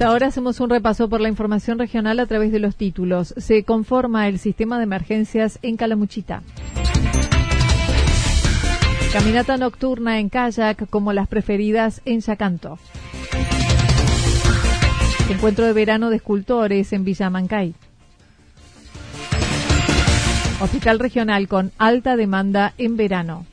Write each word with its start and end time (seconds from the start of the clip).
Ahora 0.00 0.26
hacemos 0.26 0.60
un 0.60 0.68
repaso 0.68 1.08
por 1.08 1.22
la 1.22 1.30
información 1.30 1.78
regional 1.78 2.20
a 2.20 2.26
través 2.26 2.52
de 2.52 2.58
los 2.58 2.76
títulos. 2.76 3.32
Se 3.38 3.64
conforma 3.64 4.28
el 4.28 4.38
sistema 4.38 4.76
de 4.76 4.84
emergencias 4.84 5.58
en 5.62 5.78
Calamuchita. 5.78 6.42
Caminata 9.12 9.56
nocturna 9.56 10.20
en 10.20 10.28
kayak 10.28 10.90
como 10.90 11.14
las 11.14 11.26
preferidas 11.26 12.02
en 12.04 12.20
Yacanto. 12.20 12.78
Encuentro 15.30 15.64
de 15.64 15.72
verano 15.72 16.10
de 16.10 16.16
escultores 16.16 16.92
en 16.92 17.04
Villa 17.04 17.30
Mancay. 17.30 17.74
Hospital 20.60 20.98
regional 20.98 21.48
con 21.48 21.72
alta 21.78 22.16
demanda 22.16 22.74
en 22.76 22.98
verano. 22.98 23.46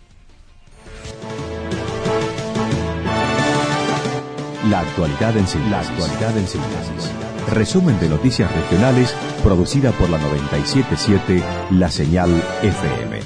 La 4.70 4.80
actualidad 4.80 5.38
en 5.38 5.48
síntesis. 5.48 7.12
Resumen 7.54 8.00
de 8.00 8.10
noticias 8.10 8.52
regionales 8.52 9.16
producida 9.44 9.92
por 9.92 10.10
la 10.10 10.18
977 10.18 11.44
La 11.72 11.92
Señal 11.92 12.32
FM. 12.64 13.20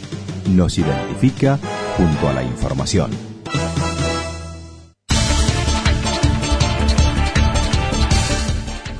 Nos 0.55 0.77
identifica 0.77 1.57
junto 1.95 2.27
a 2.27 2.33
la 2.33 2.43
información. 2.43 3.11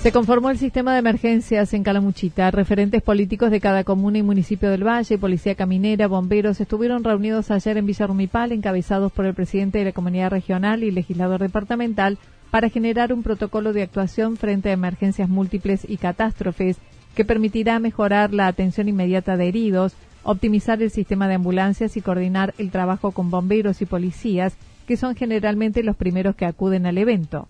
Se 0.01 0.13
conformó 0.13 0.49
el 0.49 0.57
sistema 0.57 0.93
de 0.93 0.99
emergencias 0.99 1.73
en 1.73 1.83
Calamuchita. 1.83 2.49
Referentes 2.51 3.01
políticos 3.01 3.51
de 3.51 3.59
cada 3.59 3.83
comuna 3.83 4.17
y 4.17 4.23
municipio 4.23 4.71
del 4.71 4.87
Valle, 4.87 5.17
Policía 5.17 5.55
Caminera, 5.55 6.07
bomberos, 6.07 6.61
estuvieron 6.61 7.03
reunidos 7.03 7.51
ayer 7.51 7.75
en 7.75 7.85
Villa 7.85 8.07
Rumipal, 8.07 8.53
encabezados 8.53 9.11
por 9.11 9.25
el 9.25 9.33
presidente 9.33 9.79
de 9.79 9.85
la 9.85 9.91
comunidad 9.91 10.29
regional 10.29 10.85
y 10.85 10.91
legislador 10.91 11.41
departamental, 11.41 12.17
para 12.51 12.69
generar 12.69 13.13
un 13.13 13.23
protocolo 13.23 13.73
de 13.73 13.83
actuación 13.83 14.37
frente 14.37 14.69
a 14.69 14.73
emergencias 14.73 15.29
múltiples 15.29 15.85
y 15.87 15.97
catástrofes 15.97 16.77
que 17.15 17.25
permitirá 17.25 17.79
mejorar 17.79 18.33
la 18.33 18.47
atención 18.47 18.87
inmediata 18.87 19.37
de 19.37 19.47
heridos, 19.47 19.93
optimizar 20.23 20.81
el 20.81 20.91
sistema 20.91 21.27
de 21.27 21.35
ambulancias 21.35 21.97
y 21.97 22.01
coordinar 22.01 22.53
el 22.57 22.71
trabajo 22.71 23.11
con 23.11 23.29
bomberos 23.29 23.81
y 23.81 23.85
policías, 23.85 24.55
que 24.87 24.97
son 24.97 25.15
generalmente 25.15 25.83
los 25.83 25.95
primeros 25.95 26.35
que 26.35 26.45
acuden 26.45 26.85
al 26.85 26.97
evento. 26.97 27.47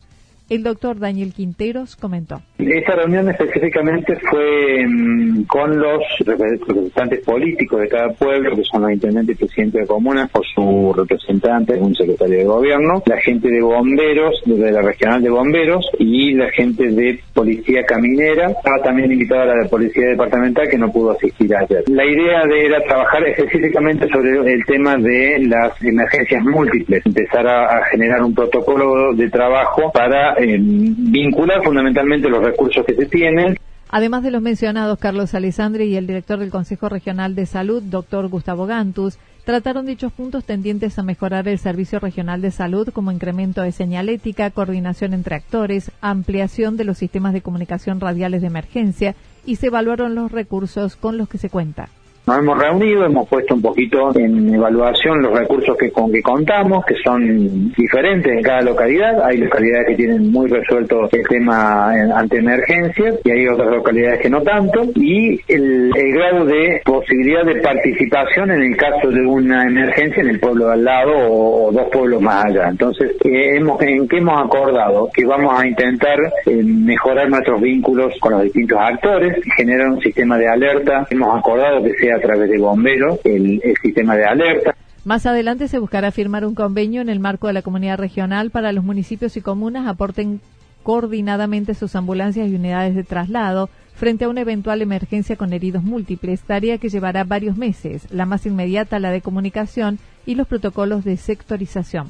El 0.50 0.64
doctor 0.64 0.98
Daniel 0.98 1.32
Quinteros 1.32 1.96
comentó. 1.96 2.42
Esta 2.58 2.96
reunión 2.96 3.30
específicamente 3.30 4.16
fue 4.32 4.84
mm, 4.84 5.44
con 5.44 5.80
los 5.80 6.02
representantes 6.26 7.24
políticos 7.24 7.82
de 7.82 7.88
cada 7.88 8.10
pueblo, 8.14 8.56
que 8.56 8.64
son 8.64 8.82
los 8.82 8.92
intendentes 8.92 9.36
y 9.36 9.46
presidentes 9.46 9.82
de 9.82 9.88
comunas, 9.88 10.28
por 10.32 10.44
su 10.48 10.92
representante, 10.98 11.76
un 11.76 11.94
secretario 11.94 12.40
de 12.40 12.46
gobierno, 12.46 13.04
la 13.06 13.18
gente 13.22 13.48
de 13.48 13.62
bomberos, 13.62 14.42
de 14.44 14.72
la 14.72 14.82
regional 14.82 15.22
de 15.22 15.30
bomberos 15.30 15.88
y 16.00 16.34
la 16.34 16.50
gente 16.50 16.88
de 16.88 17.20
policía 17.32 17.84
caminera. 17.86 18.50
Estaba 18.50 18.82
también 18.84 19.12
invitada 19.12 19.54
a 19.54 19.64
la 19.64 19.70
policía 19.70 20.08
departamental 20.08 20.68
que 20.68 20.80
no 20.80 20.92
pudo 20.92 21.12
asistir 21.12 21.56
ayer. 21.56 21.84
La 21.90 22.06
idea 22.06 22.44
de 22.46 22.66
era 22.66 22.82
trabajar 22.86 23.24
específicamente 23.28 24.08
sobre 24.10 24.52
el 24.52 24.66
tema 24.66 24.98
de 24.98 25.46
las 25.48 25.80
emergencias 25.84 26.44
múltiples, 26.44 27.06
empezar 27.06 27.48
a 27.48 27.86
generar 27.92 28.24
un 28.24 28.34
protocolo 28.34 29.14
de 29.14 29.30
trabajo 29.30 29.92
para 29.92 30.39
vincular 30.46 31.64
fundamentalmente 31.64 32.30
los 32.30 32.44
recursos 32.44 32.86
que 32.86 32.96
se 32.96 33.06
tienen. 33.06 33.58
Además 33.90 34.22
de 34.24 34.32
los 34.32 34.42
mencionados, 34.42 35.00
Carlos 35.00 35.34
Alessandri 35.34 35.86
y 35.86 35.96
el 35.96 36.06
director 36.06 36.38
del 36.38 36.52
Consejo 36.52 36.90
Regional 36.90 37.34
de 37.34 37.48
Salud, 37.48 37.82
doctor 37.82 38.28
Gustavo 38.28 38.68
Gantus, 38.68 39.18
trataron 39.46 39.88
dichos 39.88 40.12
puntos 40.12 40.44
tendientes 40.44 41.00
a 41.00 41.04
mejorar 41.04 41.48
el 41.48 41.58
Servicio 41.58 42.00
Regional 42.00 42.40
de 42.42 42.52
Salud 42.52 42.90
como 42.94 43.12
incremento 43.12 43.64
de 43.64 43.72
señalética, 43.72 44.52
coordinación 44.52 45.16
entre 45.16 45.36
actores, 45.36 45.92
ampliación 46.02 46.78
de 46.78 46.84
los 46.84 47.00
sistemas 47.00 47.34
de 47.34 47.42
comunicación 47.42 48.00
radiales 48.00 48.42
de 48.42 48.48
emergencia 48.48 49.16
y 49.48 49.56
se 49.56 49.68
evaluaron 49.68 50.14
los 50.14 50.32
recursos 50.32 50.96
con 50.96 51.18
los 51.18 51.28
que 51.28 51.40
se 51.40 51.50
cuenta. 51.50 51.90
Nos 52.30 52.38
hemos 52.38 52.60
reunido, 52.60 53.06
hemos 53.06 53.28
puesto 53.28 53.56
un 53.56 53.62
poquito 53.64 54.16
en 54.16 54.54
evaluación 54.54 55.24
los 55.24 55.36
recursos 55.36 55.76
que 55.76 55.90
con 55.90 56.12
que 56.12 56.22
contamos, 56.22 56.86
que 56.86 56.94
son 57.04 57.74
diferentes 57.76 58.32
en 58.32 58.44
cada 58.44 58.62
localidad. 58.62 59.24
Hay 59.24 59.38
localidades 59.38 59.88
que 59.88 59.96
tienen 59.96 60.32
muy 60.32 60.48
resuelto 60.48 61.10
el 61.12 61.28
tema 61.28 61.90
ante 61.90 62.38
emergencias 62.38 63.16
y 63.24 63.32
hay 63.32 63.48
otras 63.48 63.72
localidades 63.72 64.22
que 64.22 64.30
no 64.30 64.44
tanto. 64.44 64.84
Y 64.94 65.42
el, 65.48 65.92
grado 66.14 66.46
de 66.46 66.84
posibilidad 66.86 67.44
de 67.46 67.62
participación 67.62 68.52
en 68.52 68.62
el 68.62 68.78
caso 68.78 69.10
de 69.10 69.26
una 69.26 69.64
emergencia 69.64 70.22
en 70.22 70.30
el 70.30 70.40
pueblo 70.40 70.68
de 70.68 70.74
al 70.74 70.84
lado 70.84 71.14
o, 71.18 71.72
dos 71.72 71.90
pueblos 71.92 72.22
más 72.22 72.46
allá. 72.46 72.70
Entonces, 72.70 73.12
eh, 73.26 73.56
hemos, 73.56 73.82
¿en 73.82 74.08
qué 74.08 74.18
hemos 74.18 74.40
acordado? 74.40 75.10
Que 75.12 75.26
vamos 75.26 75.60
a 75.60 75.66
intentar 75.66 76.20
eh, 76.46 76.62
mejorar 76.64 77.28
nuestros 77.28 77.60
vínculos 77.60 78.14
con 78.20 78.34
los 78.34 78.44
distintos 78.44 78.78
actores, 78.80 79.44
generar 79.58 79.90
un 79.90 80.00
sistema 80.02 80.38
de 80.38 80.48
alerta. 80.48 81.08
Hemos 81.10 81.36
acordado 81.36 81.82
que 81.84 81.94
sea 81.94 82.19
a 82.20 82.22
través 82.22 82.50
de 82.50 82.58
bomberos 82.60 83.20
el, 83.24 83.62
sistema 83.82 84.16
de 84.16 84.26
alerta. 84.26 84.76
Más 85.06 85.26
adelante 85.26 85.68
se 85.68 85.80
buscará 85.80 86.12
firmar 86.12 86.46
un 86.46 86.56
convenio 86.56 87.02
en 87.02 87.10
el 87.10 87.20
marco 87.20 87.48
de 87.48 87.54
la 87.54 87.62
comunidad 87.62 87.98
regional 87.98 88.52
para 88.52 88.72
los 88.72 88.84
municipios 88.84 89.38
y 89.38 89.42
comunas 89.42 89.88
aporten 89.88 90.42
coordinadamente 90.84 91.74
sus 91.74 91.96
ambulancias 91.96 92.50
y 92.50 92.56
unidades 92.56 92.96
de 92.96 93.04
traslado 93.04 93.70
frente 93.96 94.26
a 94.26 94.30
una 94.30 94.42
eventual 94.42 94.82
emergencia 94.82 95.36
con 95.36 95.52
heridos 95.52 95.84
múltiples, 95.84 96.42
tarea 96.42 96.78
que 96.78 96.90
llevará 96.90 97.24
varios 97.24 97.58
meses, 97.58 98.08
la 98.12 98.26
más 98.26 98.46
inmediata 98.46 99.00
la 99.00 99.12
de 99.12 99.22
comunicación 99.22 100.00
y 100.26 100.36
los 100.36 100.48
protocolos 100.48 101.04
de 101.04 101.18
sectorización. 101.18 102.08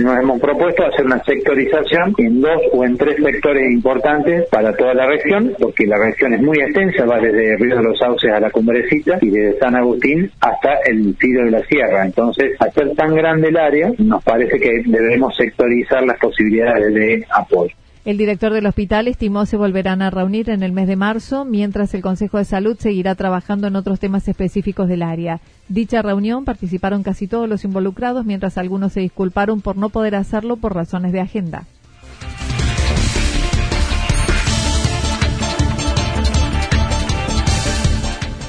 Nos 0.00 0.18
hemos 0.18 0.40
propuesto 0.40 0.84
hacer 0.84 1.06
una 1.06 1.22
sectorización 1.22 2.14
en 2.18 2.40
dos 2.40 2.60
o 2.72 2.84
en 2.84 2.96
tres 2.96 3.16
sectores 3.22 3.70
importantes 3.70 4.48
para 4.50 4.76
toda 4.76 4.92
la 4.92 5.06
región, 5.06 5.54
porque 5.58 5.86
la 5.86 5.96
región 5.98 6.34
es 6.34 6.42
muy 6.42 6.58
extensa, 6.58 7.04
va 7.06 7.20
desde 7.20 7.56
Río 7.56 7.76
de 7.76 7.82
los 7.82 7.98
Sauces 7.98 8.32
a 8.32 8.40
la 8.40 8.50
Cumbrecita 8.50 9.18
y 9.20 9.30
desde 9.30 9.58
San 9.60 9.76
Agustín 9.76 10.30
hasta 10.40 10.80
el 10.86 11.16
Tiro 11.16 11.44
de 11.44 11.52
la 11.52 11.62
Sierra. 11.66 12.04
Entonces, 12.04 12.56
al 12.58 12.72
ser 12.72 12.94
tan 12.96 13.14
grande 13.14 13.48
el 13.48 13.56
área, 13.56 13.92
nos 13.98 14.22
parece 14.24 14.58
que 14.58 14.82
debemos 14.84 15.36
sectorizar 15.36 16.04
las 16.04 16.18
posibilidades 16.18 16.92
de 16.92 17.24
apoyo. 17.30 17.74
El 18.04 18.18
director 18.18 18.52
del 18.52 18.66
hospital 18.66 19.08
estimó 19.08 19.46
se 19.46 19.56
volverán 19.56 20.02
a 20.02 20.10
reunir 20.10 20.50
en 20.50 20.62
el 20.62 20.72
mes 20.72 20.86
de 20.86 20.94
marzo, 20.94 21.46
mientras 21.46 21.94
el 21.94 22.02
Consejo 22.02 22.36
de 22.36 22.44
Salud 22.44 22.76
seguirá 22.78 23.14
trabajando 23.14 23.66
en 23.66 23.76
otros 23.76 23.98
temas 23.98 24.28
específicos 24.28 24.88
del 24.88 25.02
área. 25.02 25.40
Dicha 25.70 26.02
reunión 26.02 26.44
participaron 26.44 27.02
casi 27.02 27.26
todos 27.26 27.48
los 27.48 27.64
involucrados, 27.64 28.26
mientras 28.26 28.58
algunos 28.58 28.92
se 28.92 29.00
disculparon 29.00 29.62
por 29.62 29.78
no 29.78 29.88
poder 29.88 30.16
hacerlo 30.16 30.56
por 30.56 30.74
razones 30.74 31.12
de 31.12 31.20
agenda. 31.20 31.64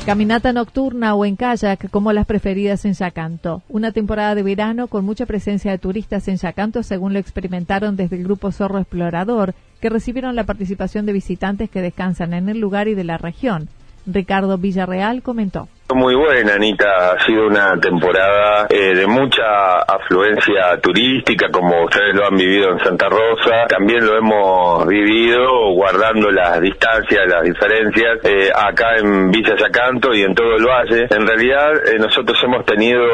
Caminata 0.06 0.54
nocturna 0.54 1.16
o 1.16 1.26
en 1.26 1.36
kayak 1.36 1.90
como 1.90 2.14
las 2.14 2.28
preferidas 2.28 2.86
en 2.86 2.94
Yacanto. 2.94 3.64
Una 3.68 3.92
temporada 3.92 4.36
de 4.36 4.44
verano 4.44 4.86
con 4.86 5.04
mucha 5.04 5.26
presencia 5.26 5.72
de 5.72 5.80
turistas 5.80 6.28
en 6.28 6.38
Yacanto 6.38 6.84
según 6.84 7.14
lo 7.14 7.18
experimentaron 7.18 7.96
desde 7.96 8.18
el 8.18 8.24
grupo 8.24 8.52
Zorro 8.52 8.78
Explorador, 8.78 9.56
que 9.82 9.90
recibieron 9.90 10.36
la 10.36 10.44
participación 10.44 11.08
de 11.08 11.14
visitantes 11.14 11.72
que 11.72 11.82
descansan 11.82 12.36
en 12.36 12.50
el 12.50 12.60
lugar 12.60 12.88
y 12.88 12.94
de 12.94 13.04
la 13.04 13.18
región. 13.18 13.68
Ricardo 14.06 14.60
Villarreal 14.60 15.24
comentó. 15.24 15.70
Muy 15.94 16.16
buena, 16.16 16.56
Anita. 16.56 17.12
Ha 17.12 17.26
sido 17.26 17.46
una 17.46 17.80
temporada 17.80 18.66
eh, 18.70 18.96
de 18.96 19.06
mucha 19.06 19.82
afluencia 19.82 20.82
turística, 20.82 21.50
como 21.52 21.84
ustedes 21.84 22.16
lo 22.16 22.26
han 22.26 22.36
vivido 22.36 22.72
en 22.72 22.80
Santa 22.80 23.08
Rosa. 23.08 23.68
También 23.68 24.04
lo 24.04 24.18
hemos 24.18 24.88
vivido 24.88 25.74
guardando 25.76 26.32
las 26.32 26.60
distancias, 26.60 27.22
las 27.28 27.44
diferencias, 27.44 28.18
eh, 28.24 28.50
acá 28.52 28.98
en 28.98 29.30
Villa 29.30 29.56
Yacanto 29.56 30.12
y 30.16 30.24
en 30.24 30.34
todo 30.34 30.56
el 30.56 30.66
valle. 30.66 31.06
En 31.08 31.28
realidad, 31.28 31.74
eh, 31.88 32.00
nosotros 32.00 32.36
hemos 32.44 32.66
tenido 32.66 33.06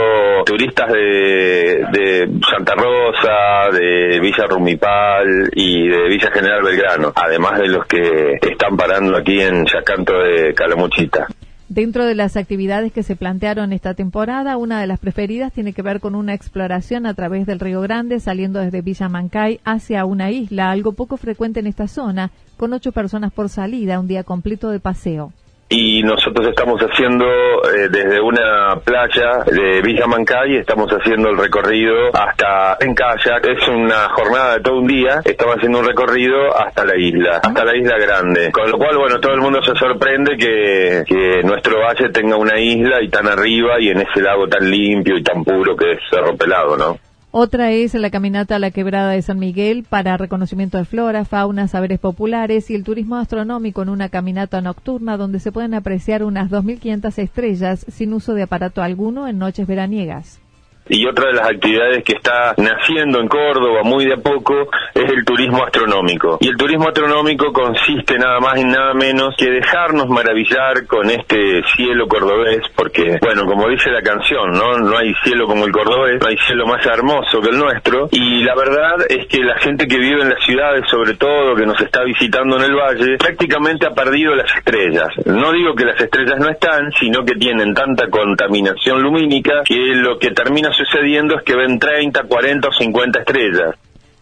turistas 0.46 0.94
de, 0.94 1.86
de 1.92 2.30
Santa 2.50 2.74
Rosa, 2.76 3.70
de 3.78 4.18
Villa 4.22 4.46
Rumipal 4.50 5.50
y 5.52 5.90
de 5.90 6.08
Villa 6.08 6.32
General 6.32 6.64
Belgrano, 6.64 7.12
además 7.14 7.60
de 7.60 7.68
los 7.68 7.86
que 7.86 8.38
están 8.42 8.78
parando 8.78 9.18
aquí 9.18 9.42
en 9.42 9.66
Yacanto 9.66 10.14
de 10.14 10.54
Calamuchita. 10.54 11.28
Dentro 11.72 12.06
de 12.06 12.16
las 12.16 12.36
actividades 12.36 12.92
que 12.92 13.02
se 13.02 13.16
plantearon 13.16 13.72
esta 13.72 13.94
temporada, 13.94 14.58
una 14.58 14.82
de 14.82 14.88
las 14.88 15.00
preferidas 15.00 15.54
tiene 15.54 15.72
que 15.72 15.82
ver 15.82 16.02
con 16.02 16.16
una 16.16 16.34
exploración 16.34 17.06
a 17.06 17.14
través 17.14 17.46
del 17.46 17.62
Río 17.62 17.80
Grande, 17.80 18.20
saliendo 18.20 18.60
desde 18.60 18.82
Villa 18.82 19.08
Mancay 19.08 19.62
hacia 19.64 20.04
una 20.04 20.32
isla, 20.32 20.70
algo 20.70 20.92
poco 20.92 21.16
frecuente 21.16 21.62
en 21.62 21.68
esta 21.68 21.88
zona, 21.88 22.32
con 22.58 22.74
ocho 22.74 22.92
personas 22.92 23.32
por 23.32 23.48
salida, 23.48 24.02
un 24.02 24.08
día 24.08 24.26
completo 24.26 24.70
de 24.70 24.82
paseo 24.82 25.32
y 25.72 26.04
nosotros 26.04 26.48
estamos 26.50 26.82
haciendo 26.82 27.26
eh, 27.26 27.88
desde 27.90 28.20
una 28.20 28.76
playa 28.84 29.46
de 29.46 29.82
Villa 29.82 30.06
Mancay, 30.06 30.58
estamos 30.58 30.92
haciendo 30.92 31.30
el 31.30 31.38
recorrido 31.38 32.10
hasta 32.14 32.76
en 32.82 32.94
kayak, 32.94 33.46
es 33.48 33.68
una 33.70 34.10
jornada 34.10 34.58
de 34.58 34.64
todo 34.64 34.80
un 34.80 34.88
día, 34.88 35.22
estamos 35.24 35.56
haciendo 35.56 35.80
un 35.80 35.88
recorrido 35.88 36.54
hasta 36.58 36.84
la 36.84 36.98
isla, 36.98 37.40
hasta 37.42 37.64
la 37.64 37.78
isla 37.78 37.98
grande, 37.98 38.52
con 38.52 38.70
lo 38.70 38.78
cual, 38.78 38.98
bueno, 38.98 39.22
todo 39.22 39.34
el 39.34 39.40
mundo 39.40 39.64
se 39.64 39.74
sorprende 39.76 40.36
que, 40.36 41.04
que 41.08 41.42
nuestro 41.44 41.80
valle 41.80 42.10
tenga 42.10 42.36
una 42.36 42.60
isla 42.60 43.02
y 43.02 43.08
tan 43.08 43.28
arriba 43.30 43.80
y 43.80 43.92
en 43.92 44.02
ese 44.02 44.22
lago 44.22 44.50
tan 44.50 44.70
limpio 44.70 45.18
y 45.18 45.24
tan 45.24 45.46
puro 45.46 45.78
que 45.78 45.94
es 45.94 46.00
Cerro 46.10 46.36
Pelado, 46.36 46.76
¿no? 46.76 47.11
Otra 47.34 47.72
es 47.72 47.94
la 47.94 48.10
caminata 48.10 48.58
a 48.58 48.60
la 48.60 48.72
quebrada 48.72 49.12
de 49.12 49.22
San 49.22 49.40
Miguel 49.40 49.86
para 49.88 50.18
reconocimiento 50.18 50.78
de 50.78 50.84
flora, 50.84 51.24
fauna, 51.24 51.70
saberes 51.70 51.98
populares 51.98 52.70
y 52.70 52.76
el 52.76 52.84
turismo 52.84 53.16
astronómico 53.16 53.82
en 53.82 53.88
una 53.88 54.10
caminata 54.10 54.60
nocturna 54.60 55.16
donde 55.16 55.40
se 55.40 55.54
pueden 55.54 55.74
apreciar 55.74 56.26
unas 56.26 56.52
2.500 56.52 57.18
estrellas 57.20 57.86
sin 57.90 58.12
uso 58.12 58.34
de 58.34 58.44
aparato 58.44 58.84
alguno 58.84 59.30
en 59.30 59.40
noches 59.40 59.66
veraniegas. 59.66 60.41
Y 60.90 61.06
otra 61.08 61.28
de 61.28 61.34
las 61.34 61.50
actividades 61.50 62.04
que 62.04 62.14
está 62.14 62.54
naciendo 62.58 63.20
en 63.20 63.28
Córdoba 63.28 63.82
muy 63.84 64.06
de 64.06 64.16
a 64.16 64.18
poco 64.18 64.54
es 64.94 65.10
el 65.12 65.24
turismo 65.24 65.64
astronómico. 65.64 66.38
Y 66.42 66.50
el 66.50 66.58
turismo 66.58 66.88
astronómico 66.88 67.54
consiste 67.54 68.18
nada 68.18 68.40
más 68.40 68.60
y 68.60 68.66
nada 68.66 68.94
menos 68.94 69.36
que 69.38 69.50
dejarnos 69.50 70.10
maravillar 70.10 70.86
con 70.88 71.10
este 71.10 71.62
cielo 71.76 72.08
cordobés, 72.08 72.62
porque, 72.76 73.20
bueno, 73.22 73.46
como 73.46 73.70
dice 73.70 73.90
la 73.90 74.02
canción, 74.02 74.52
¿no? 74.52 74.80
No 74.80 74.98
hay 74.98 75.14
cielo 75.24 75.46
como 75.46 75.66
el 75.66 75.72
cordobés, 75.72 76.20
no 76.20 76.28
hay 76.28 76.38
cielo 76.46 76.66
más 76.66 76.86
hermoso 76.86 77.40
que 77.42 77.50
el 77.50 77.58
nuestro. 77.58 78.10
Y 78.12 78.44
la 78.44 78.56
verdad 78.56 79.06
es 79.08 79.28
que 79.28 79.44
la 79.44 79.58
gente 79.60 79.88
que 79.88 79.98
vive 79.98 80.22
en 80.22 80.30
las 80.30 80.44
ciudades, 80.44 80.90
sobre 80.90 81.14
todo, 81.16 81.56
que 81.56 81.66
nos 81.66 81.80
está 81.80 82.04
visitando 82.04 82.58
en 82.58 82.64
el 82.64 82.76
valle, 82.76 83.18
prácticamente 83.18 83.88
ha 83.88 83.92
perdido 83.92 84.36
las 84.36 84.54
estrellas. 84.56 85.10
No 85.26 85.52
digo 85.52 85.74
que 85.76 85.86
las 85.86 86.00
estrellas 86.02 86.40
no 86.40 86.50
están, 86.50 86.92
sino 87.00 87.24
que 87.24 87.36
tienen 87.36 87.74
tanta 87.74 88.10
contaminación 88.10 89.02
lumínica 89.02 89.62
que 89.66 89.96
lo 89.96 90.18
que 90.18 90.32
termina 90.32 90.71
sucediendo 90.72 91.36
es 91.38 91.44
que 91.44 91.56
ven 91.56 91.80
30, 91.80 92.24
40 92.24 92.68
o 92.68 92.72
50 92.72 93.20
estrellas. 93.20 93.76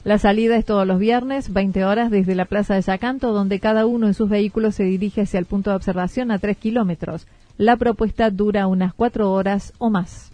La 0.03 0.17
salida 0.17 0.55
es 0.55 0.65
todos 0.65 0.87
los 0.87 0.97
viernes, 0.97 1.51
20 1.51 1.83
horas 1.83 2.09
desde 2.09 2.33
la 2.33 2.45
Plaza 2.45 2.75
de 2.75 2.81
Yacanto, 2.81 3.33
donde 3.33 3.59
cada 3.59 3.85
uno 3.85 4.07
en 4.07 4.13
sus 4.13 4.29
vehículos 4.29 4.75
se 4.75 4.83
dirige 4.83 5.21
hacia 5.21 5.39
el 5.39 5.45
punto 5.45 5.71
de 5.71 5.75
observación 5.75 6.31
a 6.31 6.39
3 6.39 6.55
kilómetros. 6.57 7.27
La 7.57 7.75
propuesta 7.75 8.29
dura 8.29 8.67
unas 8.67 8.93
4 8.93 9.29
horas 9.29 9.73
o 9.77 9.89
más. 9.89 10.31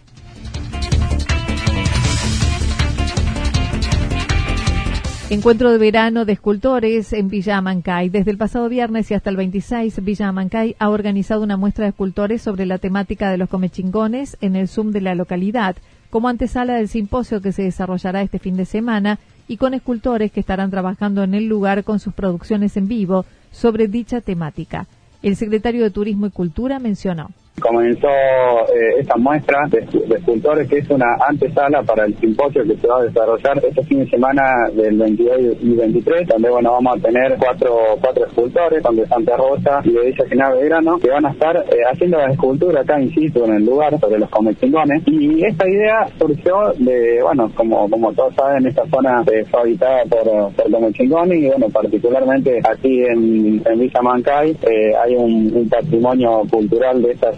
Encuentro 5.28 5.72
de 5.72 5.78
verano 5.78 6.24
de 6.24 6.34
escultores 6.34 7.12
en 7.12 7.28
Villa 7.28 7.56
Amancay. 7.56 8.10
Desde 8.10 8.30
el 8.30 8.38
pasado 8.38 8.68
viernes 8.68 9.10
y 9.10 9.14
hasta 9.14 9.30
el 9.30 9.36
26, 9.36 10.04
Villa 10.04 10.28
Amancay 10.28 10.76
ha 10.78 10.88
organizado 10.88 11.42
una 11.42 11.56
muestra 11.56 11.86
de 11.86 11.88
escultores 11.88 12.42
sobre 12.42 12.64
la 12.64 12.78
temática 12.78 13.28
de 13.28 13.36
los 13.36 13.48
comechingones 13.48 14.36
en 14.40 14.54
el 14.54 14.68
Zoom 14.68 14.92
de 14.92 15.00
la 15.00 15.16
localidad 15.16 15.74
como 16.10 16.28
antesala 16.28 16.74
del 16.74 16.88
simposio 16.88 17.40
que 17.40 17.52
se 17.52 17.62
desarrollará 17.62 18.22
este 18.22 18.38
fin 18.38 18.56
de 18.56 18.64
semana 18.64 19.18
y 19.48 19.56
con 19.56 19.74
escultores 19.74 20.32
que 20.32 20.40
estarán 20.40 20.70
trabajando 20.70 21.22
en 21.22 21.34
el 21.34 21.46
lugar 21.46 21.84
con 21.84 22.00
sus 22.00 22.14
producciones 22.14 22.76
en 22.76 22.88
vivo 22.88 23.24
sobre 23.50 23.88
dicha 23.88 24.20
temática. 24.20 24.86
El 25.22 25.36
secretario 25.36 25.82
de 25.82 25.90
Turismo 25.90 26.26
y 26.26 26.30
Cultura 26.30 26.78
mencionó 26.78 27.30
comenzó 27.60 28.08
eh, 28.08 29.00
esta 29.00 29.16
muestra 29.16 29.66
de, 29.70 29.78
escultores 30.16 30.68
que 30.68 30.78
es 30.78 30.90
una 30.90 31.16
antesala 31.26 31.82
para 31.82 32.04
el 32.04 32.14
simposio 32.18 32.64
que 32.64 32.76
se 32.76 32.86
va 32.86 33.00
a 33.00 33.04
desarrollar 33.04 33.58
este 33.64 33.82
fin 33.84 34.00
de 34.00 34.10
semana 34.10 34.42
del 34.74 34.98
22 34.98 35.56
y 35.62 35.74
23, 35.74 36.28
donde 36.28 36.50
bueno 36.50 36.72
vamos 36.72 36.98
a 36.98 37.00
tener 37.00 37.36
cuatro 37.38 37.76
cuatro 38.00 38.26
escultores, 38.26 38.82
de 38.82 39.06
Santa 39.06 39.36
Rosa 39.36 39.80
y 39.84 39.92
de 39.92 40.06
Villa 40.06 40.28
General 40.28 40.58
Grano, 40.64 40.98
que 40.98 41.10
van 41.10 41.26
a 41.26 41.30
estar 41.30 41.56
eh, 41.56 41.82
haciendo 41.90 42.18
la 42.18 42.30
escultura 42.32 42.80
acá 42.80 43.00
in 43.00 43.12
situ 43.12 43.44
en 43.44 43.54
el 43.54 43.64
lugar 43.64 43.98
sobre 43.98 44.18
los 44.18 44.30
comechingones. 44.30 45.02
Y 45.06 45.44
esta 45.44 45.68
idea 45.68 46.06
surgió 46.18 46.72
de, 46.78 47.20
bueno, 47.22 47.50
como 47.54 47.88
como 47.88 48.12
todos 48.12 48.34
saben, 48.34 48.66
esta 48.66 48.86
zona 48.88 49.24
fue 49.24 49.60
habitada 49.60 50.04
por, 50.04 50.52
por 50.52 50.70
comechingones 50.70 51.38
y 51.38 51.46
bueno, 51.48 51.68
particularmente 51.70 52.60
aquí 52.68 53.02
en, 53.02 53.62
Villa 53.76 54.00
Mancay 54.02 54.56
eh, 54.62 54.94
hay 55.02 55.14
un, 55.16 55.52
un 55.54 55.68
patrimonio 55.68 56.42
cultural 56.50 57.02
de 57.02 57.12
estas 57.12 57.36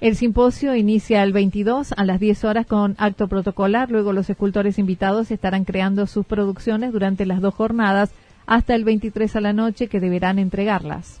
El 0.00 0.16
simposio 0.16 0.74
inicia 0.74 1.22
el 1.22 1.32
22 1.32 1.92
a 1.94 2.04
las 2.04 2.20
10 2.20 2.44
horas 2.44 2.66
con 2.66 2.94
acto 2.98 3.28
protocolar. 3.28 3.90
Luego 3.90 4.12
los 4.12 4.30
escultores 4.30 4.78
invitados 4.78 5.30
estarán 5.30 5.64
creando 5.64 6.06
sus 6.06 6.24
producciones 6.24 6.92
durante 6.92 7.26
las 7.26 7.42
dos 7.42 7.54
jornadas 7.54 8.10
hasta 8.46 8.74
el 8.74 8.84
23 8.84 9.36
a 9.36 9.40
la 9.40 9.52
noche 9.52 9.88
que 9.88 10.00
deberán 10.00 10.38
entregarlas. 10.38 11.20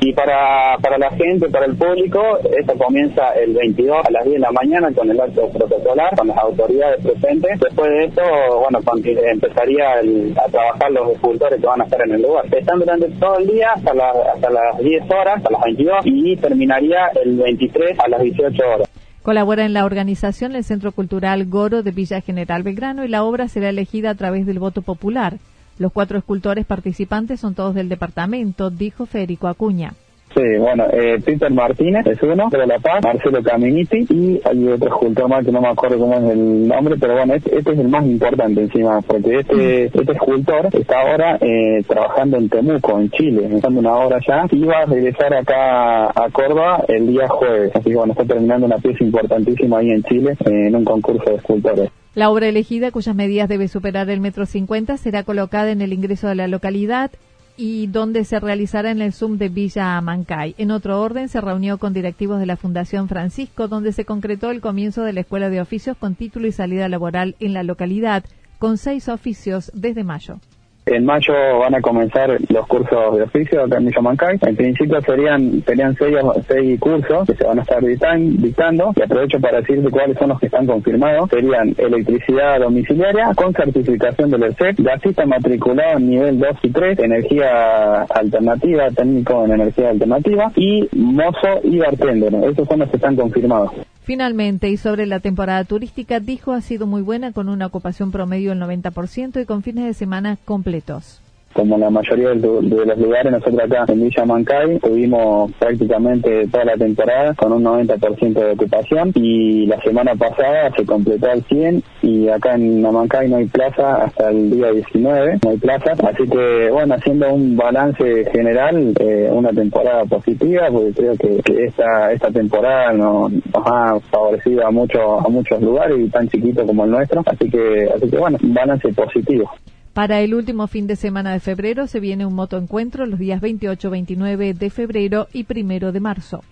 Y 0.00 0.12
para, 0.14 0.76
para 0.82 0.98
la 0.98 1.10
gente, 1.10 1.48
para 1.48 1.66
el 1.66 1.76
público, 1.76 2.20
esto 2.58 2.74
comienza 2.78 3.32
el 3.34 3.54
22 3.54 4.04
a 4.04 4.10
las 4.10 4.24
10 4.24 4.34
de 4.34 4.40
la 4.40 4.50
mañana 4.50 4.88
con 4.92 5.10
el 5.10 5.20
acto 5.20 5.48
protocolar, 5.50 6.16
con 6.16 6.28
las 6.28 6.38
autoridades 6.38 7.04
presentes. 7.04 7.60
Después 7.60 7.90
de 7.90 8.04
esto, 8.06 8.22
bueno, 8.60 8.80
empezaría 8.80 9.92
a 9.92 10.48
trabajar 10.50 10.90
los 10.92 11.12
escultores 11.12 11.60
que 11.60 11.66
van 11.66 11.82
a 11.82 11.84
estar 11.84 12.00
en 12.04 12.14
el 12.14 12.22
lugar. 12.22 12.44
Están 12.52 12.78
durante 12.78 13.08
todo 13.10 13.38
el 13.38 13.46
día 13.46 13.72
hasta, 13.74 13.92
hasta 14.34 14.50
las 14.50 14.78
10 14.78 15.02
horas, 15.10 15.36
hasta 15.36 15.50
las 15.50 15.62
22, 15.62 15.96
y 16.04 16.36
terminaría 16.36 17.08
el 17.22 17.36
23 17.36 17.98
a 18.00 18.08
las 18.08 18.22
18 18.22 18.62
horas. 18.74 18.88
Colabora 19.22 19.64
en 19.64 19.72
la 19.72 19.84
organización 19.84 20.56
el 20.56 20.64
Centro 20.64 20.90
Cultural 20.90 21.46
Goro 21.46 21.84
de 21.84 21.92
Villa 21.92 22.20
General 22.20 22.64
Belgrano 22.64 23.04
y 23.04 23.08
la 23.08 23.22
obra 23.22 23.46
será 23.46 23.68
elegida 23.68 24.10
a 24.10 24.14
través 24.16 24.46
del 24.46 24.58
voto 24.58 24.82
popular. 24.82 25.34
Los 25.82 25.90
cuatro 25.90 26.16
escultores 26.16 26.64
participantes 26.64 27.40
son 27.40 27.56
todos 27.56 27.74
del 27.74 27.88
departamento, 27.88 28.70
dijo 28.70 29.04
Federico 29.04 29.48
Acuña. 29.48 29.94
Sí, 30.32 30.56
bueno, 30.56 30.84
eh, 30.92 31.20
Peter 31.24 31.50
Martínez 31.50 32.06
es 32.06 32.22
uno, 32.22 32.48
de 32.50 32.66
La 32.68 32.78
Paz, 32.78 33.02
Marcelo 33.02 33.42
Caminiti 33.42 34.06
y 34.08 34.40
hay 34.44 34.68
otro 34.68 34.90
escultor 34.90 35.28
más 35.28 35.44
que 35.44 35.50
no 35.50 35.60
me 35.60 35.66
acuerdo 35.66 35.98
cómo 35.98 36.14
es 36.14 36.30
el 36.34 36.68
nombre, 36.68 36.94
pero 37.00 37.14
bueno, 37.14 37.34
este, 37.34 37.58
este 37.58 37.72
es 37.72 37.78
el 37.80 37.88
más 37.88 38.06
importante 38.06 38.60
encima, 38.60 39.00
porque 39.00 39.40
este, 39.40 39.86
este 39.86 40.12
escultor 40.12 40.68
está 40.72 41.00
ahora 41.00 41.38
eh, 41.40 41.82
trabajando 41.88 42.36
en 42.36 42.48
Temuco, 42.48 43.00
en 43.00 43.10
Chile, 43.10 43.46
haciendo 43.46 43.80
una 43.80 43.96
obra 43.96 44.18
allá, 44.18 44.46
y 44.52 44.64
va 44.64 44.82
a 44.82 44.86
regresar 44.86 45.34
acá 45.34 46.10
a 46.10 46.30
Córdoba 46.30 46.84
el 46.86 47.08
día 47.08 47.26
jueves, 47.26 47.72
así 47.74 47.90
que 47.90 47.96
bueno, 47.96 48.12
está 48.12 48.24
terminando 48.24 48.66
una 48.66 48.78
pieza 48.78 49.02
importantísima 49.02 49.78
ahí 49.78 49.90
en 49.90 50.04
Chile, 50.04 50.36
en 50.44 50.76
un 50.76 50.84
concurso 50.84 51.28
de 51.28 51.36
escultores. 51.38 51.90
La 52.14 52.28
obra 52.28 52.46
elegida, 52.46 52.90
cuyas 52.90 53.16
medidas 53.16 53.48
debe 53.48 53.68
superar 53.68 54.10
el 54.10 54.20
metro 54.20 54.44
cincuenta, 54.44 54.98
será 54.98 55.22
colocada 55.22 55.70
en 55.70 55.80
el 55.80 55.94
ingreso 55.94 56.28
de 56.28 56.34
la 56.34 56.46
localidad 56.46 57.10
y 57.56 57.86
donde 57.86 58.24
se 58.24 58.38
realizará 58.38 58.90
en 58.90 59.00
el 59.00 59.14
Zoom 59.14 59.38
de 59.38 59.48
Villa 59.48 59.96
Amancay. 59.96 60.54
En 60.58 60.70
otro 60.72 61.00
orden, 61.00 61.30
se 61.30 61.40
reunió 61.40 61.78
con 61.78 61.94
directivos 61.94 62.38
de 62.38 62.46
la 62.46 62.56
Fundación 62.56 63.08
Francisco, 63.08 63.66
donde 63.66 63.92
se 63.92 64.04
concretó 64.04 64.50
el 64.50 64.60
comienzo 64.60 65.04
de 65.04 65.14
la 65.14 65.20
Escuela 65.20 65.48
de 65.48 65.62
Oficios 65.62 65.96
con 65.96 66.14
título 66.14 66.46
y 66.46 66.52
salida 66.52 66.86
laboral 66.90 67.34
en 67.40 67.54
la 67.54 67.62
localidad, 67.62 68.24
con 68.58 68.76
seis 68.76 69.08
oficios 69.08 69.70
desde 69.74 70.04
mayo. 70.04 70.38
En 70.86 71.04
mayo 71.04 71.32
van 71.60 71.74
a 71.74 71.80
comenzar 71.80 72.36
los 72.48 72.66
cursos 72.66 73.16
de 73.16 73.22
oficio 73.22 73.64
acá 73.64 73.78
en 73.78 73.86
Villa 73.86 74.00
En 74.42 74.56
principio 74.56 75.00
serían 75.00 75.62
serían 75.64 75.94
seis, 75.96 76.16
seis 76.48 76.80
cursos 76.80 77.26
que 77.26 77.34
se 77.34 77.44
van 77.44 77.58
a 77.58 77.62
estar 77.62 77.82
dictando 77.82 78.92
y 78.96 79.02
aprovecho 79.02 79.40
para 79.40 79.60
decirte 79.60 79.90
cuáles 79.90 80.18
son 80.18 80.30
los 80.30 80.40
que 80.40 80.46
están 80.46 80.66
confirmados. 80.66 81.30
Serían 81.30 81.74
electricidad 81.78 82.60
domiciliaria 82.60 83.32
con 83.34 83.52
certificación 83.52 84.30
del 84.30 84.42
ERCEP, 84.44 84.80
gasista 84.80 85.24
matriculado 85.24 85.98
en 85.98 86.10
nivel 86.10 86.38
2 86.38 86.48
y 86.62 86.70
3, 86.70 86.98
energía 86.98 88.02
alternativa, 88.02 88.90
técnico 88.90 89.44
en 89.44 89.52
energía 89.52 89.90
alternativa 89.90 90.52
y 90.56 90.88
mozo 90.92 91.60
y 91.62 91.78
bartender. 91.78 92.34
Esos 92.44 92.66
son 92.66 92.80
los 92.80 92.90
que 92.90 92.96
están 92.96 93.16
confirmados. 93.16 93.72
Finalmente, 94.02 94.68
y 94.68 94.76
sobre 94.76 95.06
la 95.06 95.20
temporada 95.20 95.64
turística, 95.64 96.20
dijo 96.20 96.52
ha 96.52 96.60
sido 96.60 96.86
muy 96.86 97.02
buena 97.02 97.32
con 97.32 97.48
una 97.48 97.66
ocupación 97.66 98.10
promedio 98.10 98.50
del 98.50 98.60
90% 98.60 99.40
y 99.40 99.46
con 99.46 99.62
fines 99.62 99.84
de 99.84 99.94
semana 99.94 100.38
completos 100.44 101.21
como 101.52 101.78
la 101.78 101.90
mayoría 101.90 102.30
de, 102.30 102.36
los 102.36 102.98
lugares, 102.98 103.32
nosotros 103.32 103.60
acá 103.60 103.84
en 103.88 104.02
Villa 104.02 104.24
Mancay 104.24 104.78
tuvimos 104.78 105.52
prácticamente 105.58 106.46
toda 106.48 106.64
la 106.64 106.76
temporada 106.76 107.34
con 107.34 107.52
un 107.52 107.64
90% 107.64 108.32
de 108.32 108.52
ocupación 108.52 109.12
y 109.14 109.66
la 109.66 109.80
semana 109.82 110.14
pasada 110.14 110.70
se 110.76 110.84
completó 110.84 111.30
al 111.30 111.42
100 111.44 111.82
y 112.02 112.28
acá 112.28 112.54
en 112.54 112.82
Mancay 112.82 113.28
no 113.28 113.36
hay 113.36 113.46
plaza 113.46 114.04
hasta 114.04 114.30
el 114.30 114.50
día 114.50 114.70
19, 114.70 115.38
no 115.42 115.50
hay 115.50 115.56
plaza, 115.58 115.92
así 115.92 116.28
que 116.28 116.70
bueno, 116.70 116.94
haciendo 116.94 117.32
un 117.32 117.56
balance 117.56 118.24
general, 118.32 118.94
eh, 119.00 119.28
una 119.30 119.50
temporada 119.50 120.04
positiva, 120.04 120.68
porque 120.70 120.92
creo 120.92 121.16
que, 121.16 121.42
esta 121.64 122.12
esta 122.12 122.30
temporada 122.30 122.92
nos, 122.92 123.32
ha 123.54 123.98
favorecido 124.10 124.66
a 124.66 124.70
muchos 124.70 125.24
a 125.24 125.28
muchos 125.28 125.60
lugares 125.60 125.98
y 125.98 126.08
tan 126.08 126.28
chiquitos 126.28 126.66
como 126.66 126.84
el 126.84 126.90
nuestro, 126.90 127.22
así 127.26 127.48
que 127.48 127.88
así 127.94 128.10
que 128.10 128.18
bueno, 128.18 128.38
balance 128.42 128.92
positivo. 128.92 129.50
Para 129.92 130.20
el 130.20 130.34
último 130.34 130.68
fin 130.68 130.86
de 130.86 130.96
semana 130.96 131.32
de 131.32 131.40
febrero 131.40 131.86
se 131.86 132.00
viene 132.00 132.24
un 132.24 132.34
motoencuentro 132.34 133.04
los 133.04 133.18
días 133.18 133.42
28, 133.42 133.90
29 133.90 134.54
de 134.54 134.70
febrero 134.70 135.28
y 135.34 135.44
1 135.46 135.92
de 135.92 136.00
marzo. 136.00 136.42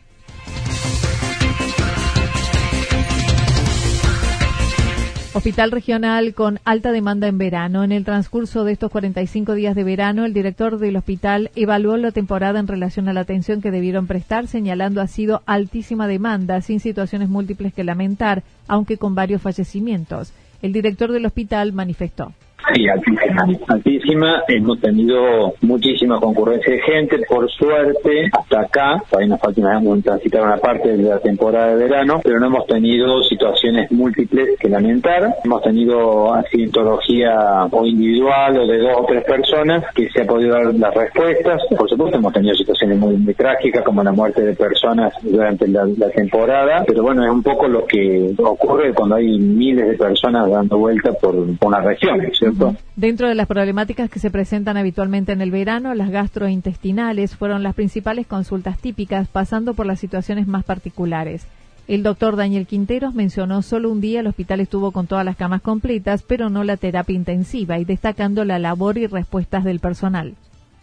Hospital 5.33 5.71
regional 5.71 6.35
con 6.35 6.59
alta 6.65 6.93
demanda 6.93 7.29
en 7.29 7.39
verano. 7.39 7.83
En 7.83 7.93
el 7.93 8.05
transcurso 8.05 8.65
de 8.65 8.73
estos 8.73 8.91
45 8.91 9.55
días 9.55 9.75
de 9.75 9.85
verano, 9.85 10.27
el 10.27 10.35
director 10.35 10.79
del 10.79 10.97
hospital 10.97 11.51
evaluó 11.55 11.97
la 11.97 12.11
temporada 12.11 12.61
en 12.61 12.67
relación 12.67 13.09
a 13.09 13.15
la 13.15 13.21
atención 13.21 13.63
que 13.63 13.71
debieron 13.71 14.07
prestar, 14.07 14.49
señalando 14.49 15.01
ha 15.01 15.07
sido 15.07 15.43
altísima 15.47 16.09
demanda, 16.09 16.61
sin 16.61 16.79
situaciones 16.79 17.31
múltiples 17.31 17.73
que 17.73 17.85
lamentar, 17.85 18.43
aunque 18.69 18.99
con 18.99 19.15
varios 19.15 19.41
fallecimientos. 19.41 20.35
El 20.61 20.75
director 20.75 21.11
del 21.11 21.25
hospital 21.25 21.73
manifestó. 21.73 22.35
Sí, 22.75 22.89
altísima. 22.89 23.47
Altísima. 23.69 24.43
Hemos 24.49 24.81
tenido 24.81 25.55
muchísima 25.63 26.21
concurrencia 26.21 26.73
de 26.73 26.81
gente. 26.81 27.19
Por 27.29 27.51
suerte, 27.51 28.31
hasta 28.33 28.61
acá, 28.61 29.03
todavía 29.09 29.31
nos 29.31 29.41
falta 29.41 29.61
una, 29.61 30.03
transitar 30.03 30.43
una 30.43 30.57
parte 30.59 30.97
de 30.97 31.03
la 31.03 31.19
temporada 31.19 31.75
de 31.75 31.89
verano, 31.89 32.21
pero 32.23 32.39
no 32.39 32.47
hemos 32.47 32.67
tenido 32.67 33.23
situaciones 33.25 33.91
múltiples 33.91 34.59
que 34.59 34.69
lamentar. 34.69 35.37
Hemos 35.45 35.63
tenido 35.63 36.33
accidentología 36.35 37.67
o 37.71 37.87
individual 37.87 38.59
o 38.59 38.67
de 38.67 38.79
dos 38.79 38.93
o 38.99 39.07
tres 39.07 39.25
personas 39.25 39.85
que 39.95 40.09
se 40.11 40.23
ha 40.23 40.27
podido 40.27 40.55
dar 40.55 40.75
las 40.75 40.95
respuestas. 40.95 41.63
Por 41.77 41.89
supuesto, 41.89 42.19
hemos 42.19 42.33
tenido 42.33 42.55
situaciones 42.55 42.99
muy, 42.99 43.17
trágicas 43.35 43.85
como 43.85 44.03
la 44.03 44.13
muerte 44.13 44.43
de 44.43 44.55
personas 44.55 45.15
durante 45.23 45.67
la, 45.69 45.87
temporada, 46.15 46.85
pero 46.87 47.03
bueno, 47.03 47.25
es 47.25 47.31
un 47.31 47.43
poco 47.43 47.69
lo 47.69 47.87
que 47.87 48.35
ocurre 48.39 48.93
cuando 48.93 49.15
hay 49.15 49.39
miles 49.39 49.87
de 49.89 49.95
personas 49.95 50.51
dando 50.51 50.79
vuelta 50.79 51.13
por, 51.13 51.35
por 51.57 51.69
una 51.69 51.81
región, 51.81 52.21
¿cierto? 52.33 52.60
Dentro 52.97 53.29
de 53.29 53.35
las 53.35 53.47
problemáticas 53.47 54.11
que 54.11 54.19
se 54.19 54.31
presentan 54.31 54.77
habitualmente 54.77 55.33
en 55.33 55.41
el 55.41 55.51
verano, 55.51 55.95
las 55.95 56.11
gastrointestinales 56.11 57.37
fueron 57.37 57.63
las 57.63 57.75
principales 57.75 58.27
consultas 58.27 58.79
típicas, 58.79 59.29
pasando 59.29 59.75
por 59.75 59.87
las 59.87 60.01
situaciones 60.01 60.47
más 60.47 60.65
particulares. 60.65 61.47
El 61.89 62.03
doctor 62.03 62.37
Daniel 62.37 62.67
Quinteros 62.67 63.15
mencionó 63.15 63.63
solo 63.63 63.91
un 63.91 64.01
día 64.01 64.21
el 64.21 64.27
hospital 64.27 64.61
estuvo 64.61 64.93
con 64.93 65.07
todas 65.07 65.25
las 65.25 65.37
camas 65.37 65.63
completas, 65.63 66.23
pero 66.23 66.49
no 66.49 66.63
la 66.63 66.77
terapia 66.77 67.17
intensiva, 67.17 67.79
y 67.79 67.85
destacando 67.85 68.45
la 68.45 68.59
labor 68.59 68.99
y 68.99 69.07
respuestas 69.07 69.65
del 69.65 69.81
personal. 69.81 70.35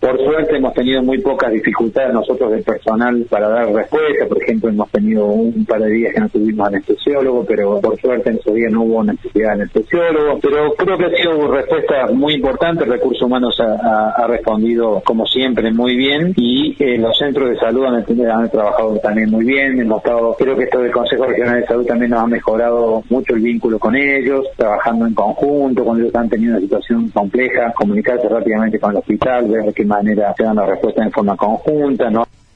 Por 0.07 0.23
suerte 0.23 0.55
hemos 0.55 0.73
tenido 0.73 1.03
muy 1.03 1.17
pocas 1.17 1.51
dificultades 1.51 2.13
nosotros 2.13 2.49
de 2.53 2.63
personal 2.63 3.25
para 3.29 3.49
dar 3.49 3.73
respuesta. 3.73 4.25
Por 4.25 4.41
ejemplo, 4.41 4.69
hemos 4.69 4.89
tenido 4.89 5.25
un 5.25 5.65
par 5.65 5.81
de 5.81 5.89
días 5.89 6.13
que 6.13 6.21
no 6.21 6.29
tuvimos 6.29 6.65
anestesiólogo, 6.65 7.43
pero 7.45 7.81
por 7.81 7.99
suerte 7.99 8.29
en 8.29 8.37
esos 8.37 8.53
días 8.53 8.71
no 8.71 8.83
hubo 8.83 9.03
necesidad 9.03 9.49
de 9.49 9.53
anestesiólogo. 9.63 10.39
Pero 10.41 10.73
creo 10.75 10.97
que 10.97 11.05
ha 11.07 11.09
sido 11.09 11.37
una 11.37 11.57
respuesta 11.57 12.07
muy 12.13 12.35
importante. 12.35 12.85
Recursos 12.85 13.21
Humanos 13.21 13.59
ha, 13.59 14.25
respondido, 14.27 15.01
como 15.03 15.25
siempre, 15.25 15.73
muy 15.73 15.97
bien. 15.97 16.33
Y 16.37 16.81
eh, 16.81 16.97
los 16.97 17.17
centros 17.17 17.49
de 17.49 17.57
salud 17.57 17.85
han, 17.87 18.49
trabajado 18.49 18.97
también 18.99 19.29
muy 19.29 19.43
bien. 19.43 19.77
Hemos 19.77 19.97
estado, 19.97 20.37
creo 20.39 20.55
que 20.55 20.63
esto 20.63 20.79
del 20.79 20.91
Consejo 20.93 21.25
Regional 21.25 21.59
de 21.59 21.67
Salud 21.67 21.85
también 21.85 22.11
nos 22.11 22.21
ha 22.21 22.27
mejorado 22.27 23.03
mucho 23.09 23.35
el 23.35 23.41
vínculo 23.41 23.77
con 23.77 23.93
ellos, 23.93 24.47
trabajando 24.55 25.05
en 25.05 25.13
conjunto, 25.13 25.83
cuando 25.83 26.03
ellos 26.03 26.15
han 26.15 26.29
tenido 26.29 26.53
una 26.53 26.61
situación 26.61 27.09
compleja, 27.09 27.73
comunicarse 27.73 28.29
rápidamente 28.29 28.79
con 28.79 28.91
el 28.91 28.97
hospital, 28.97 29.49
ver 29.49 29.73
qué 29.73 29.83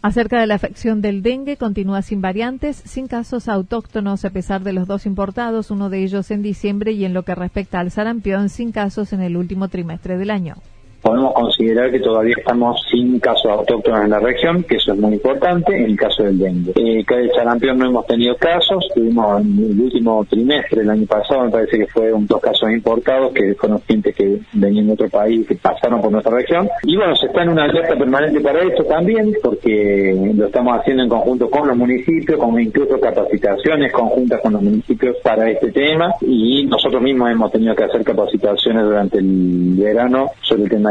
Acerca 0.03 0.39
de 0.39 0.47
la 0.47 0.55
afección 0.55 1.01
del 1.01 1.21
dengue, 1.21 1.57
continúa 1.57 2.01
sin 2.01 2.21
variantes, 2.21 2.77
sin 2.77 3.07
casos 3.07 3.47
autóctonos 3.47 4.25
a 4.25 4.31
pesar 4.31 4.63
de 4.63 4.73
los 4.73 4.87
dos 4.87 5.05
importados, 5.05 5.69
uno 5.69 5.89
de 5.89 6.03
ellos 6.03 6.31
en 6.31 6.41
diciembre 6.41 6.91
y 6.91 7.05
en 7.05 7.13
lo 7.13 7.23
que 7.23 7.35
respecta 7.35 7.79
al 7.79 7.91
sarampión, 7.91 8.49
sin 8.49 8.71
casos 8.71 9.13
en 9.13 9.21
el 9.21 9.37
último 9.37 9.67
trimestre 9.67 10.17
del 10.17 10.31
año 10.31 10.55
podemos 11.01 11.33
considerar 11.33 11.91
que 11.91 11.99
todavía 11.99 12.35
estamos 12.37 12.81
sin 12.91 13.19
casos 13.19 13.51
autóctonos 13.51 14.03
en 14.03 14.09
la 14.11 14.19
región, 14.19 14.63
que 14.63 14.75
eso 14.75 14.93
es 14.93 14.99
muy 14.99 15.13
importante, 15.13 15.75
en 15.75 15.85
el 15.85 15.97
caso 15.97 16.23
del 16.23 16.37
dengue. 16.37 16.71
Eh, 16.75 17.03
el 17.09 17.77
no 17.77 17.85
hemos 17.85 18.05
tenido 18.05 18.35
casos, 18.37 18.87
tuvimos 18.93 19.41
en 19.41 19.57
el 19.57 19.79
último 19.79 20.25
trimestre, 20.29 20.81
el 20.81 20.89
año 20.89 21.05
pasado, 21.05 21.45
me 21.45 21.51
parece 21.51 21.77
que 21.79 21.87
fue 21.87 22.13
un, 22.13 22.25
dos 22.27 22.41
casos 22.41 22.69
importados, 22.71 23.31
que 23.33 23.53
fueron 23.55 23.81
gente 23.81 24.13
que 24.13 24.39
venían 24.53 24.87
de 24.87 24.93
otro 24.93 25.09
país, 25.09 25.47
que 25.47 25.55
pasaron 25.55 26.01
por 26.01 26.11
nuestra 26.11 26.35
región. 26.35 26.69
Y 26.83 26.95
bueno, 26.95 27.15
se 27.15 27.27
está 27.27 27.43
en 27.43 27.49
una 27.49 27.63
alerta 27.63 27.95
permanente 27.95 28.39
para 28.41 28.61
esto 28.61 28.83
también, 28.85 29.33
porque 29.43 30.31
lo 30.35 30.45
estamos 30.45 30.79
haciendo 30.79 31.03
en 31.03 31.09
conjunto 31.09 31.49
con 31.49 31.67
los 31.67 31.77
municipios, 31.77 32.39
con 32.39 32.59
incluso 32.59 32.99
capacitaciones 32.99 33.91
conjuntas 33.91 34.41
con 34.41 34.53
los 34.53 34.61
municipios 34.61 35.17
para 35.23 35.49
este 35.49 35.71
tema, 35.71 36.13
y 36.21 36.65
nosotros 36.65 37.01
mismos 37.01 37.31
hemos 37.31 37.51
tenido 37.51 37.75
que 37.75 37.83
hacer 37.83 38.03
capacitaciones 38.03 38.83
durante 38.83 39.17
el 39.17 39.75
verano 39.77 40.31
sobre 40.41 40.63
el 40.63 40.69
tema 40.69 40.90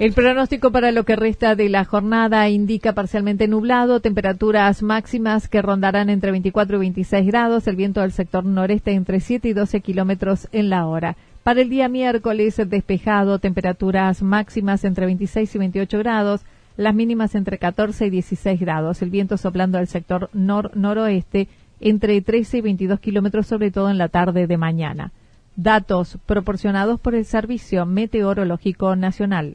El 0.00 0.12
pronóstico 0.12 0.72
para 0.72 0.90
lo 0.90 1.04
que 1.04 1.14
resta 1.14 1.54
de 1.54 1.68
la 1.68 1.84
jornada 1.84 2.48
indica 2.48 2.94
parcialmente 2.94 3.46
nublado, 3.46 4.00
temperaturas 4.00 4.82
máximas 4.82 5.46
que 5.46 5.62
rondarán 5.62 6.10
entre 6.10 6.32
24 6.32 6.76
y 6.76 6.80
26 6.80 7.26
grados, 7.28 7.68
el 7.68 7.76
viento 7.76 8.00
del 8.00 8.10
sector 8.10 8.44
noreste 8.44 8.90
entre 8.90 9.20
7 9.20 9.48
y 9.48 9.52
12 9.52 9.80
kilómetros 9.82 10.48
en 10.50 10.68
la 10.68 10.86
hora. 10.86 11.16
Para 11.44 11.60
el 11.60 11.70
día 11.70 11.88
miércoles, 11.88 12.60
despejado, 12.66 13.38
temperaturas 13.38 14.20
máximas 14.20 14.84
entre 14.84 15.06
26 15.06 15.54
y 15.54 15.58
28 15.58 15.98
grados, 16.00 16.40
las 16.76 16.92
mínimas 16.92 17.36
entre 17.36 17.58
14 17.58 18.06
y 18.06 18.10
16 18.10 18.58
grados, 18.58 19.00
el 19.00 19.10
viento 19.10 19.36
soplando 19.36 19.78
al 19.78 19.86
sector 19.86 20.28
nor-noroeste 20.32 21.46
entre 21.78 22.20
13 22.20 22.58
y 22.58 22.60
22 22.62 22.98
kilómetros, 22.98 23.46
sobre 23.46 23.70
todo 23.70 23.88
en 23.90 23.98
la 23.98 24.08
tarde 24.08 24.48
de 24.48 24.56
mañana. 24.56 25.12
Datos 25.54 26.18
proporcionados 26.26 26.98
por 26.98 27.14
el 27.14 27.24
Servicio 27.24 27.86
Meteorológico 27.86 28.96
Nacional. 28.96 29.54